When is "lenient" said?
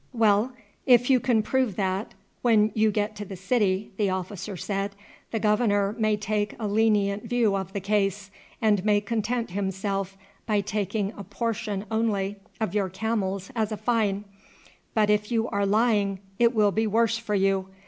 6.67-7.25